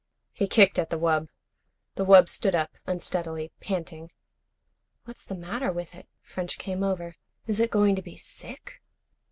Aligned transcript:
He 0.33 0.47
kicked 0.47 0.79
at 0.79 0.89
the 0.89 0.97
wub. 0.97 1.27
The 1.93 2.03
wub 2.07 2.27
stood 2.27 2.55
up 2.55 2.71
unsteadily, 2.87 3.51
panting. 3.59 4.11
"What's 5.05 5.23
the 5.25 5.35
matter 5.35 5.71
with 5.71 5.93
it?" 5.93 6.07
French 6.23 6.57
came 6.57 6.81
over. 6.81 7.17
"Is 7.45 7.59
it 7.59 7.69
going 7.69 7.95
to 7.97 8.01
be 8.01 8.15
sick?" 8.17 8.81